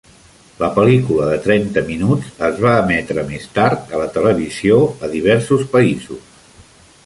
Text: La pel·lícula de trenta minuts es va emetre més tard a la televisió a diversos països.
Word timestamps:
La 0.61 0.69
pel·lícula 0.77 1.27
de 1.31 1.35
trenta 1.43 1.83
minuts 1.89 2.31
es 2.49 2.57
va 2.65 2.73
emetre 2.85 3.27
més 3.29 3.47
tard 3.61 3.95
a 3.99 4.03
la 4.05 4.09
televisió 4.19 4.79
a 5.07 5.11
diversos 5.15 5.71
països. 5.75 6.53